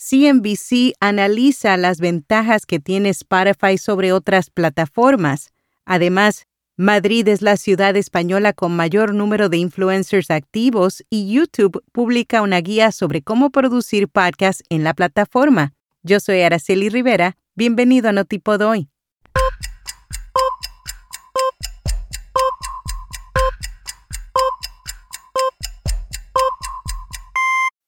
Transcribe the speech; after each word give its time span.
CNBC 0.00 0.94
analiza 1.00 1.76
las 1.76 1.98
ventajas 1.98 2.66
que 2.66 2.78
tiene 2.78 3.08
Spotify 3.08 3.76
sobre 3.78 4.12
otras 4.12 4.48
plataformas. 4.48 5.50
Además, 5.84 6.46
Madrid 6.76 7.26
es 7.26 7.42
la 7.42 7.56
ciudad 7.56 7.96
española 7.96 8.52
con 8.52 8.76
mayor 8.76 9.12
número 9.12 9.48
de 9.48 9.56
influencers 9.56 10.30
activos 10.30 11.02
y 11.10 11.32
YouTube 11.32 11.82
publica 11.90 12.42
una 12.42 12.60
guía 12.60 12.92
sobre 12.92 13.22
cómo 13.22 13.50
producir 13.50 14.06
podcasts 14.06 14.62
en 14.68 14.84
la 14.84 14.94
plataforma. 14.94 15.74
Yo 16.04 16.20
soy 16.20 16.42
Araceli 16.42 16.90
Rivera. 16.90 17.36
Bienvenido 17.56 18.08
a 18.08 18.12
Notipod 18.12 18.62
hoy. 18.62 18.88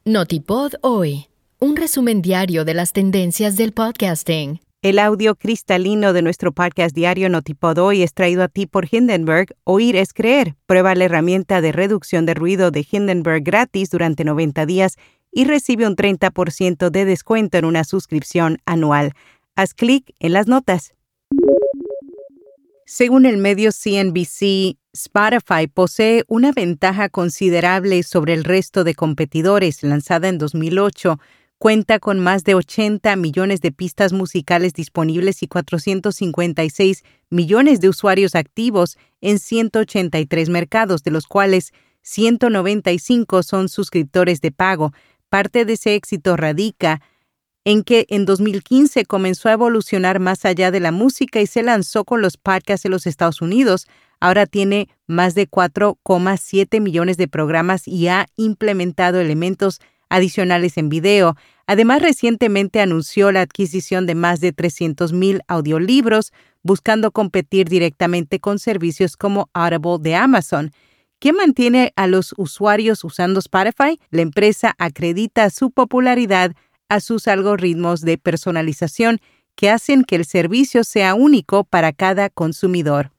Notipod 0.05 0.73
hoy. 0.83 1.30
Un 1.63 1.77
resumen 1.77 2.23
diario 2.23 2.65
de 2.65 2.73
las 2.73 2.95
tendencias 2.95 3.55
del 3.59 3.73
podcasting. 3.73 4.61
El 4.81 4.99
audio 4.99 5.35
cristalino 5.35 6.15
de 6.15 6.23
nuestro 6.23 6.53
podcast 6.53 6.95
diario 6.95 7.29
Notipod 7.29 7.77
hoy 7.77 8.03
es 8.03 8.15
traído 8.15 8.43
a 8.43 8.49
ti 8.49 8.65
por 8.67 8.89
Hindenburg. 8.91 9.55
Oír 9.65 9.95
es 9.95 10.15
creer. 10.15 10.55
Prueba 10.65 10.95
la 10.95 11.05
herramienta 11.05 11.61
de 11.61 11.73
reducción 11.73 12.25
de 12.25 12.33
ruido 12.33 12.71
de 12.71 12.87
Hindenburg 12.91 13.43
gratis 13.43 13.91
durante 13.91 14.25
90 14.25 14.65
días 14.65 14.97
y 15.31 15.45
recibe 15.45 15.87
un 15.87 15.97
30% 15.97 16.89
de 16.89 17.05
descuento 17.05 17.59
en 17.59 17.67
una 17.67 17.85
suscripción 17.85 18.57
anual. 18.65 19.13
Haz 19.55 19.75
clic 19.75 20.15
en 20.19 20.33
las 20.33 20.47
notas. 20.47 20.95
Según 22.87 23.27
el 23.27 23.37
medio 23.37 23.71
CNBC, 23.71 24.79
Spotify 24.95 25.67
posee 25.73 26.25
una 26.27 26.53
ventaja 26.53 27.11
considerable 27.11 28.03
sobre 28.03 28.33
el 28.33 28.45
resto 28.45 28.83
de 28.83 28.95
competidores. 28.95 29.83
Lanzada 29.83 30.29
en 30.29 30.39
2008, 30.39 31.21
Cuenta 31.61 31.99
con 31.99 32.21
más 32.21 32.45
de 32.45 32.55
80 32.55 33.17
millones 33.17 33.61
de 33.61 33.71
pistas 33.71 34.15
musicales 34.15 34.73
disponibles 34.73 35.43
y 35.43 35.47
456 35.47 37.05
millones 37.29 37.83
de 37.83 37.91
usuarios 37.91 38.35
activos 38.35 38.97
en 39.21 39.39
183 39.39 40.49
mercados, 40.49 41.03
de 41.03 41.11
los 41.11 41.27
cuales 41.27 41.73
195 42.01 43.43
son 43.43 43.69
suscriptores 43.69 44.41
de 44.41 44.53
pago. 44.53 44.95
Parte 45.29 45.67
de 45.67 45.75
ese 45.75 45.97
éxito 45.97 46.39
radica 46.39 47.03
en 47.67 47.85
que 47.85 48.07
en 48.09 48.25
2015 48.25 49.05
comenzó 49.05 49.51
a 49.51 49.53
evolucionar 49.53 50.19
más 50.19 50.47
allá 50.47 50.71
de 50.71 50.81
la 50.81 50.93
música 50.93 51.43
y 51.43 51.47
se 51.47 51.63
lanzó 51.63 52.07
con 52.07 52.23
los 52.23 52.39
podcasts 52.39 52.87
en 52.87 52.93
los 52.93 53.07
Estados 53.07 53.43
Unidos. 53.43 53.87
Ahora 54.19 54.47
tiene 54.47 54.89
más 55.07 55.35
de 55.35 55.47
4,7 55.47 56.81
millones 56.81 57.19
de 57.19 57.29
programas 57.29 57.87
y 57.87 58.09
ha 58.09 58.29
implementado 58.37 59.21
elementos 59.21 59.79
adicionales 60.11 60.77
en 60.77 60.91
video. 60.91 61.37
Además, 61.67 62.03
recientemente 62.03 62.81
anunció 62.81 63.33
la 63.33 63.41
adquisición 63.41 64.07
de 64.07 64.15
más 64.15 64.41
de 64.41 64.55
300.000 64.55 65.41
audiolibros, 65.49 66.33
buscando 66.63 67.13
competir 67.13 67.69
directamente 67.69 68.41
con 68.41 68.59
servicios 68.59 69.17
como 69.17 69.49
Audible 69.55 69.99
de 70.01 70.17
Amazon. 70.17 70.73
¿Qué 71.21 71.33
mantiene 71.33 71.93
a 71.97 72.07
los 72.07 72.35
usuarios 72.37 73.05
usando 73.05 73.41
Spotify? 73.41 73.99
La 74.11 74.23
empresa 74.23 74.75
acredita 74.79 75.49
su 75.51 75.71
popularidad 75.71 76.53
a 76.89 77.01
sus 77.01 77.29
algoritmos 77.29 78.01
de 78.01 78.19
personalización 78.19 79.21
que 79.55 79.71
hacen 79.71 80.05
que 80.05 80.17
el 80.17 80.25
servicio 80.25 80.85
sea 80.85 81.15
único 81.15 81.65
para 81.65 81.93
cada 81.93 82.31
consumidor. 82.31 83.13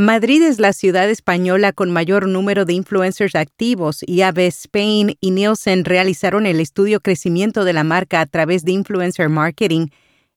Madrid 0.00 0.42
es 0.42 0.58
la 0.58 0.72
ciudad 0.72 1.10
española 1.10 1.74
con 1.74 1.90
mayor 1.90 2.26
número 2.26 2.64
de 2.64 2.72
influencers 2.72 3.34
activos 3.34 4.02
y 4.06 4.22
AB 4.22 4.38
Spain 4.46 5.18
y 5.20 5.30
Nielsen 5.30 5.84
realizaron 5.84 6.46
el 6.46 6.58
estudio 6.58 7.00
crecimiento 7.00 7.64
de 7.66 7.74
la 7.74 7.84
marca 7.84 8.22
a 8.22 8.26
través 8.26 8.64
de 8.64 8.72
influencer 8.72 9.28
marketing. 9.28 9.88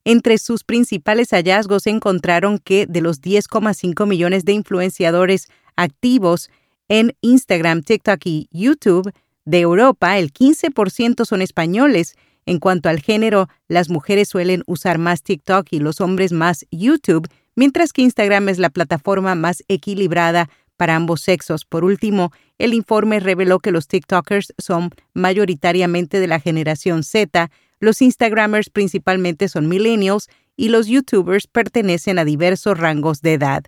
Entre 0.04 0.36
sus 0.36 0.64
principales 0.64 1.30
hallazgos 1.30 1.86
encontraron 1.86 2.58
que 2.58 2.84
de 2.84 3.00
los 3.00 3.22
10,5 3.22 4.06
millones 4.06 4.44
de 4.44 4.52
influenciadores 4.52 5.48
activos 5.76 6.50
en 6.90 7.16
Instagram, 7.22 7.84
TikTok 7.84 8.20
y 8.26 8.48
YouTube 8.50 9.14
de 9.46 9.60
Europa, 9.60 10.18
el 10.18 10.30
15% 10.30 11.24
son 11.24 11.40
españoles. 11.40 12.16
En 12.44 12.58
cuanto 12.58 12.90
al 12.90 13.00
género, 13.00 13.48
las 13.68 13.88
mujeres 13.88 14.28
suelen 14.28 14.62
usar 14.66 14.98
más 14.98 15.22
TikTok 15.22 15.68
y 15.70 15.78
los 15.78 16.02
hombres 16.02 16.32
más 16.32 16.66
YouTube 16.70 17.26
mientras 17.56 17.92
que 17.92 18.02
Instagram 18.02 18.48
es 18.48 18.58
la 18.58 18.70
plataforma 18.70 19.34
más 19.34 19.62
equilibrada 19.68 20.48
para 20.76 20.96
ambos 20.96 21.20
sexos. 21.20 21.64
Por 21.64 21.84
último, 21.84 22.32
el 22.58 22.74
informe 22.74 23.20
reveló 23.20 23.60
que 23.60 23.70
los 23.70 23.88
TikTokers 23.88 24.54
son 24.58 24.90
mayoritariamente 25.12 26.20
de 26.20 26.26
la 26.26 26.40
generación 26.40 27.02
Z, 27.02 27.50
los 27.80 28.00
Instagramers 28.02 28.70
principalmente 28.70 29.48
son 29.48 29.68
millennials 29.68 30.28
y 30.56 30.68
los 30.68 30.86
YouTubers 30.86 31.46
pertenecen 31.46 32.18
a 32.18 32.24
diversos 32.24 32.78
rangos 32.78 33.20
de 33.20 33.34
edad. 33.34 33.64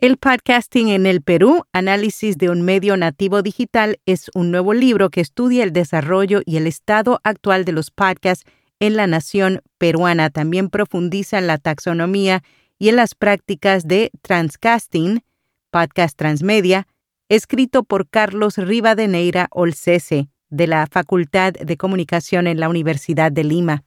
El 0.00 0.16
podcasting 0.16 0.88
en 0.88 1.06
el 1.06 1.22
Perú, 1.22 1.62
análisis 1.72 2.36
de 2.36 2.50
un 2.50 2.62
medio 2.62 2.96
nativo 2.96 3.40
digital, 3.40 4.00
es 4.04 4.30
un 4.34 4.50
nuevo 4.50 4.74
libro 4.74 5.10
que 5.10 5.20
estudia 5.20 5.62
el 5.62 5.72
desarrollo 5.72 6.42
y 6.44 6.56
el 6.56 6.66
estado 6.66 7.20
actual 7.22 7.64
de 7.64 7.70
los 7.70 7.92
podcasts 7.92 8.44
en 8.82 8.96
la 8.96 9.06
nación 9.06 9.62
peruana. 9.78 10.28
También 10.28 10.68
profundiza 10.68 11.38
en 11.38 11.46
la 11.46 11.56
taxonomía 11.56 12.42
y 12.80 12.88
en 12.88 12.96
las 12.96 13.14
prácticas 13.14 13.86
de 13.86 14.10
transcasting, 14.22 15.22
podcast 15.70 16.18
transmedia, 16.18 16.88
escrito 17.28 17.84
por 17.84 18.08
Carlos 18.08 18.58
Rivadeneira 18.58 19.46
Olcese, 19.52 20.28
de 20.50 20.66
la 20.66 20.88
Facultad 20.90 21.52
de 21.52 21.76
Comunicación 21.76 22.48
en 22.48 22.58
la 22.58 22.68
Universidad 22.68 23.30
de 23.30 23.44
Lima. 23.44 23.84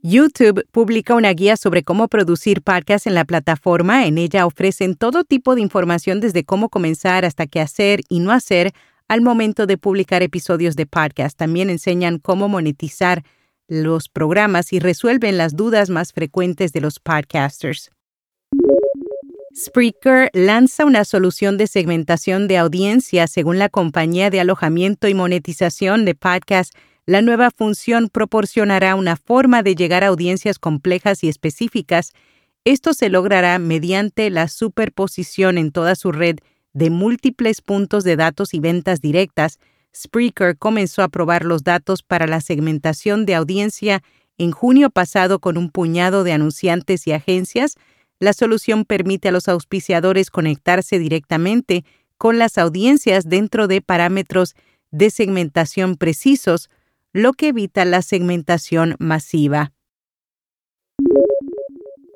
YouTube 0.00 0.64
publica 0.70 1.16
una 1.16 1.32
guía 1.32 1.56
sobre 1.56 1.82
cómo 1.82 2.06
producir 2.06 2.62
podcasts 2.62 3.08
en 3.08 3.14
la 3.14 3.24
plataforma. 3.24 4.06
En 4.06 4.18
ella 4.18 4.46
ofrecen 4.46 4.94
todo 4.94 5.24
tipo 5.24 5.56
de 5.56 5.62
información 5.62 6.20
desde 6.20 6.44
cómo 6.44 6.68
comenzar 6.68 7.24
hasta 7.24 7.48
qué 7.48 7.60
hacer 7.60 8.02
y 8.08 8.20
no 8.20 8.30
hacer 8.30 8.72
al 9.08 9.22
momento 9.22 9.66
de 9.66 9.78
publicar 9.78 10.22
episodios 10.22 10.76
de 10.76 10.86
podcast. 10.86 11.36
También 11.36 11.70
enseñan 11.70 12.18
cómo 12.18 12.48
monetizar 12.48 13.24
los 13.66 14.08
programas 14.08 14.72
y 14.72 14.78
resuelven 14.78 15.36
las 15.36 15.56
dudas 15.56 15.90
más 15.90 16.12
frecuentes 16.12 16.72
de 16.72 16.80
los 16.80 17.00
podcasters. 17.00 17.90
Spreaker 19.54 20.30
lanza 20.34 20.84
una 20.84 21.04
solución 21.04 21.56
de 21.56 21.66
segmentación 21.66 22.46
de 22.46 22.58
audiencia 22.58 23.26
según 23.26 23.58
la 23.58 23.68
compañía 23.68 24.30
de 24.30 24.40
alojamiento 24.40 25.08
y 25.08 25.14
monetización 25.14 26.04
de 26.04 26.14
podcast. 26.14 26.74
La 27.06 27.22
nueva 27.22 27.50
función 27.50 28.08
proporcionará 28.08 28.94
una 28.94 29.16
forma 29.16 29.62
de 29.62 29.74
llegar 29.74 30.04
a 30.04 30.08
audiencias 30.08 30.58
complejas 30.58 31.24
y 31.24 31.28
específicas. 31.28 32.12
Esto 32.64 32.92
se 32.92 33.08
logrará 33.08 33.58
mediante 33.58 34.30
la 34.30 34.46
superposición 34.48 35.58
en 35.58 35.72
toda 35.72 35.94
su 35.96 36.12
red 36.12 36.36
de 36.72 36.90
múltiples 36.90 37.60
puntos 37.60 38.04
de 38.04 38.16
datos 38.16 38.54
y 38.54 38.60
ventas 38.60 39.00
directas, 39.00 39.58
Spreaker 39.94 40.56
comenzó 40.56 41.02
a 41.02 41.08
probar 41.08 41.44
los 41.44 41.64
datos 41.64 42.02
para 42.02 42.26
la 42.26 42.40
segmentación 42.40 43.26
de 43.26 43.34
audiencia 43.34 44.02
en 44.36 44.52
junio 44.52 44.90
pasado 44.90 45.40
con 45.40 45.58
un 45.58 45.70
puñado 45.70 46.24
de 46.24 46.32
anunciantes 46.32 47.06
y 47.06 47.12
agencias. 47.12 47.74
La 48.20 48.32
solución 48.32 48.84
permite 48.84 49.28
a 49.28 49.32
los 49.32 49.48
auspiciadores 49.48 50.30
conectarse 50.30 50.98
directamente 50.98 51.84
con 52.16 52.38
las 52.38 52.58
audiencias 52.58 53.28
dentro 53.28 53.68
de 53.68 53.80
parámetros 53.80 54.54
de 54.90 55.10
segmentación 55.10 55.96
precisos, 55.96 56.70
lo 57.12 57.32
que 57.32 57.48
evita 57.48 57.84
la 57.84 58.02
segmentación 58.02 58.96
masiva. 58.98 59.72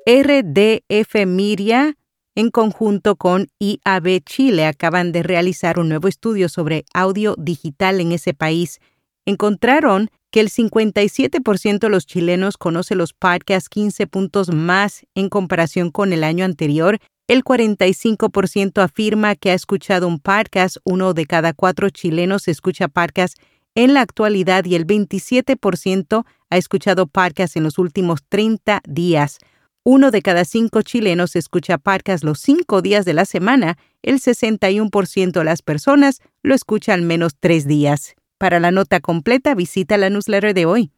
RDF 0.05 1.25
Miria 1.25 1.95
en 2.35 2.49
conjunto 2.49 3.15
con 3.15 3.47
IAB 3.59 4.23
Chile, 4.25 4.65
acaban 4.65 5.11
de 5.11 5.23
realizar 5.23 5.79
un 5.79 5.89
nuevo 5.89 6.07
estudio 6.07 6.49
sobre 6.49 6.85
audio 6.93 7.35
digital 7.37 7.99
en 8.01 8.11
ese 8.11 8.33
país. 8.33 8.79
Encontraron 9.25 10.09
que 10.31 10.39
el 10.39 10.49
57% 10.49 11.79
de 11.79 11.89
los 11.89 12.07
chilenos 12.07 12.57
conoce 12.57 12.95
los 12.95 13.13
podcasts 13.13 13.69
15 13.69 14.07
puntos 14.07 14.51
más 14.51 15.05
en 15.13 15.29
comparación 15.29 15.91
con 15.91 16.11
el 16.11 16.23
año 16.23 16.43
anterior. 16.43 16.97
El 17.27 17.43
45% 17.43 18.81
afirma 18.81 19.35
que 19.35 19.51
ha 19.51 19.53
escuchado 19.53 20.07
un 20.07 20.19
podcast, 20.19 20.77
uno 20.83 21.13
de 21.13 21.27
cada 21.27 21.53
cuatro 21.53 21.89
chilenos 21.91 22.47
escucha 22.47 22.87
podcasts 22.87 23.39
en 23.75 23.93
la 23.93 24.01
actualidad 24.01 24.65
y 24.65 24.75
el 24.75 24.85
27% 24.85 26.25
ha 26.49 26.57
escuchado 26.57 27.07
podcasts 27.07 27.55
en 27.55 27.63
los 27.63 27.77
últimos 27.77 28.21
30 28.27 28.81
días. 28.87 29.37
Uno 29.85 30.11
de 30.11 30.21
cada 30.21 30.45
cinco 30.45 30.81
chilenos 30.81 31.35
escucha 31.35 31.77
podcast 31.77 32.23
los 32.23 32.39
cinco 32.39 32.81
días 32.81 33.03
de 33.03 33.13
la 33.13 33.25
semana, 33.25 33.77
el 34.01 34.21
61% 34.21 35.31
de 35.33 35.43
las 35.43 35.61
personas 35.61 36.21
lo 36.41 36.55
escucha 36.55 36.93
al 36.93 37.01
menos 37.01 37.33
tres 37.37 37.67
días. 37.67 38.15
Para 38.37 38.61
la 38.61 38.71
nota 38.71 39.01
completa 39.01 39.55
visita 39.55 39.97
la 39.97 40.09
newsletter 40.09 40.53
de 40.53 40.65
hoy. 40.65 40.91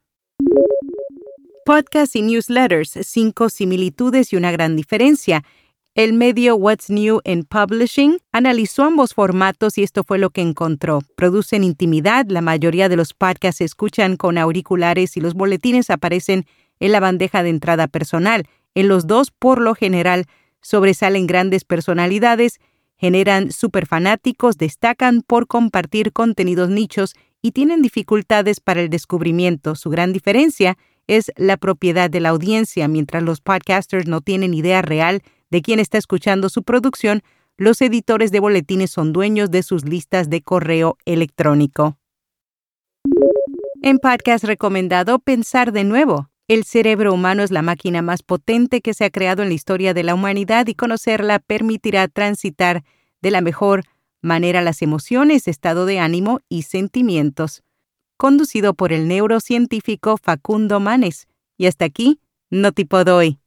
Podcast 1.66 2.16
y 2.16 2.22
newsletters, 2.22 3.00
cinco 3.02 3.50
similitudes 3.50 4.32
y 4.32 4.36
una 4.36 4.52
gran 4.52 4.76
diferencia. 4.76 5.44
El 5.96 6.14
medio 6.14 6.56
What's 6.56 6.92
New 6.92 7.22
in 7.24 7.44
Publishing 7.44 8.20
analizó 8.32 8.84
ambos 8.84 9.16
formatos 9.16 9.80
y 9.80 9.84
esto 9.84 10.04
fue 10.04 10.20
lo 10.20 10.30
que 10.30 10.42
encontró. 10.42 11.00
Producen 11.16 11.64
intimidad, 11.64 12.28
la 12.30 12.42
mayoría 12.42 12.88
de 12.88 12.98
los 12.98 13.16
podcasts 13.16 13.58
se 13.58 13.64
escuchan 13.64 14.16
con 14.16 14.38
auriculares 14.38 15.18
y 15.18 15.22
los 15.22 15.34
boletines 15.34 15.90
aparecen 15.90 16.46
en 16.80 16.92
la 16.92 17.00
bandeja 17.00 17.42
de 17.42 17.50
entrada 17.50 17.88
personal. 17.88 18.46
En 18.76 18.90
los 18.90 19.08
dos, 19.08 19.32
por 19.32 19.60
lo 19.60 19.74
general, 19.74 20.26
sobresalen 20.62 21.26
grandes 21.26 21.64
personalidades, 21.64 22.60
generan 22.98 23.52
superfanáticos, 23.52 24.58
destacan 24.58 25.22
por 25.22 25.48
compartir 25.48 26.12
contenidos 26.12 26.70
nichos 26.70 27.16
y 27.42 27.52
tienen 27.52 27.82
dificultades 27.82 28.60
para 28.60 28.82
el 28.82 28.90
descubrimiento. 28.90 29.76
Su 29.76 29.90
gran 29.90 30.14
diferencia 30.14 30.78
es 31.08 31.32
la 31.36 31.58
propiedad 31.58 32.10
de 32.10 32.20
la 32.20 32.30
audiencia. 32.30 32.88
Mientras 32.88 33.24
los 33.24 33.42
podcasters 33.42 34.08
no 34.08 34.22
tienen 34.22 34.54
idea 34.54 34.82
real 34.82 35.22
de 35.52 35.62
quién 35.62 35.80
está 35.80 35.98
escuchando 35.98 36.50
su 36.50 36.64
producción, 36.64 37.22
los 37.58 37.82
editores 37.82 38.32
de 38.32 38.40
boletines 38.40 38.92
son 38.92 39.14
dueños 39.14 39.52
de 39.52 39.64
sus 39.64 39.86
listas 39.86 40.30
de 40.30 40.42
correo 40.42 40.98
electrónico. 41.06 41.98
En 43.82 44.00
podcast 44.00 44.44
recomendado 44.44 45.20
Pensar 45.20 45.72
de 45.72 45.84
nuevo. 45.84 46.30
El 46.48 46.64
cerebro 46.64 47.12
humano 47.12 47.42
es 47.42 47.50
la 47.50 47.64
máquina 47.64 48.04
más 48.04 48.22
potente 48.22 48.82
que 48.82 48.94
se 48.94 49.04
ha 49.04 49.10
creado 49.10 49.42
en 49.42 49.50
la 49.50 49.56
historia 49.56 49.96
de 49.96 50.04
la 50.04 50.14
humanidad 50.14 50.68
y 50.68 50.76
conocerla 50.76 51.40
permitirá 51.40 52.08
transitar 52.08 52.84
de 53.22 53.32
la 53.32 53.42
mejor 53.42 53.84
manera 54.22 54.62
las 54.62 54.84
emociones, 54.84 55.48
estado 55.48 55.88
de 55.88 55.98
ánimo 55.98 56.42
y 56.48 56.62
sentimientos. 56.62 57.64
Conducido 58.16 58.76
por 58.76 58.94
el 58.94 59.08
neurocientífico 59.08 60.18
Facundo 60.18 60.80
Manes. 60.80 61.28
Y 61.58 61.66
hasta 61.66 61.86
aquí, 61.86 62.20
no 62.52 62.74
tipo 62.74 63.04
doy. 63.04 63.40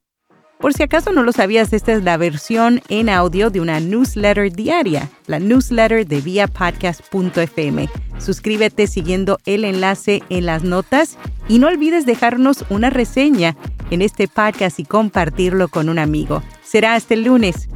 Por 0.59 0.73
si 0.73 0.83
acaso 0.83 1.13
no 1.13 1.23
lo 1.23 1.31
sabías, 1.31 1.71
esta 1.71 1.93
es 1.93 2.03
la 2.03 2.17
versión 2.17 2.81
en 2.89 3.07
audio 3.07 3.49
de 3.49 3.61
una 3.61 3.79
newsletter 3.79 4.51
diaria, 4.51 5.09
la 5.25 5.39
newsletter 5.39 6.05
de 6.05 6.19
viapodcast.fm. 6.19 7.89
Suscríbete 8.17 8.87
siguiendo 8.87 9.39
el 9.45 9.63
enlace 9.63 10.21
en 10.27 10.45
las 10.45 10.65
notas 10.65 11.17
y 11.47 11.59
no 11.59 11.67
olvides 11.67 12.05
dejarnos 12.05 12.65
una 12.69 12.89
reseña 12.89 13.55
en 13.89 14.01
este 14.01 14.27
podcast 14.27 14.81
y 14.81 14.83
compartirlo 14.83 15.69
con 15.69 15.87
un 15.87 15.97
amigo. 15.97 16.43
Será 16.61 16.95
hasta 16.95 17.13
el 17.13 17.23
lunes. 17.23 17.69